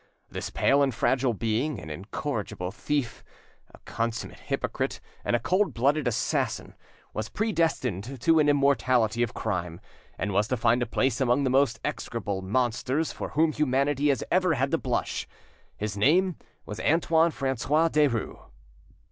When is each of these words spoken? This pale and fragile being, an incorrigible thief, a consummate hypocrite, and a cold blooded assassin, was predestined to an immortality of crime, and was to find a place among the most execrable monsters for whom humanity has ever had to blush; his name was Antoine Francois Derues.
This 0.31 0.49
pale 0.49 0.81
and 0.81 0.91
fragile 0.95 1.35
being, 1.35 1.79
an 1.79 1.91
incorrigible 1.91 2.71
thief, 2.71 3.23
a 3.71 3.77
consummate 3.85 4.39
hypocrite, 4.39 4.99
and 5.23 5.35
a 5.35 5.39
cold 5.39 5.75
blooded 5.75 6.07
assassin, 6.07 6.73
was 7.13 7.29
predestined 7.29 8.19
to 8.21 8.39
an 8.39 8.49
immortality 8.49 9.21
of 9.21 9.35
crime, 9.35 9.79
and 10.17 10.33
was 10.33 10.47
to 10.47 10.57
find 10.57 10.81
a 10.81 10.87
place 10.87 11.21
among 11.21 11.43
the 11.43 11.51
most 11.51 11.79
execrable 11.85 12.41
monsters 12.41 13.11
for 13.11 13.29
whom 13.37 13.51
humanity 13.51 14.09
has 14.09 14.23
ever 14.31 14.55
had 14.55 14.71
to 14.71 14.79
blush; 14.79 15.27
his 15.77 15.95
name 15.95 16.35
was 16.65 16.79
Antoine 16.79 17.29
Francois 17.29 17.87
Derues. 17.87 18.39